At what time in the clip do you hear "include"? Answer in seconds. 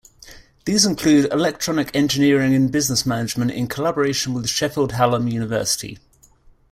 0.83-1.31